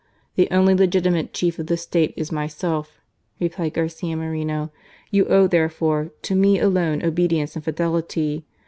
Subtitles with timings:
[0.33, 2.99] "The only legitimate Chief of the State is myself,"
[3.39, 4.71] replied Garcia Moreno."
[5.11, 8.43] You owe, there fore, to me alone obedience and fidelity.